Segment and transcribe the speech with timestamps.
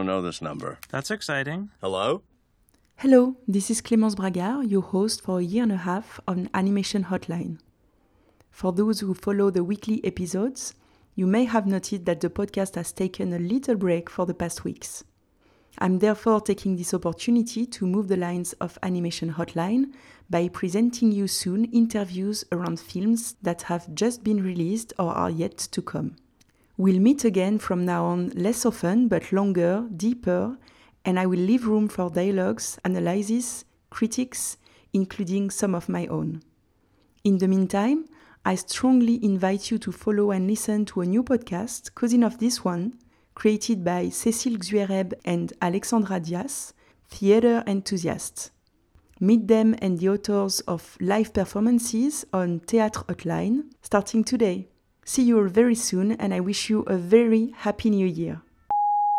[0.00, 0.78] don't know this number.
[0.88, 1.68] That's exciting.
[1.82, 2.22] Hello?
[2.96, 7.04] Hello, this is Clémence Bragard, your host for a year and a half on Animation
[7.04, 7.58] Hotline.
[8.50, 10.72] For those who follow the weekly episodes,
[11.14, 14.64] you may have noted that the podcast has taken a little break for the past
[14.64, 15.04] weeks.
[15.76, 19.92] I'm therefore taking this opportunity to move the lines of Animation Hotline
[20.30, 25.58] by presenting you soon interviews around films that have just been released or are yet
[25.58, 26.16] to come.
[26.80, 30.56] We'll meet again from now on less often but longer, deeper,
[31.04, 34.56] and I will leave room for dialogues, analysis, critics,
[34.94, 36.40] including some of my own.
[37.22, 38.06] In the meantime,
[38.46, 42.64] I strongly invite you to follow and listen to a new podcast, cousin of this
[42.64, 42.94] one,
[43.34, 46.72] created by Cécile Xuereb and Alexandra Dias,
[47.10, 48.52] theater enthusiasts.
[49.20, 54.70] Meet them and the authors of live performances on Théâtre Hotline starting today.
[55.12, 58.42] See you all very soon, and I wish you a very happy new year.